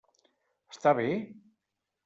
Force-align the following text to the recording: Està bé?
Està 0.75 0.95
bé? 1.01 1.07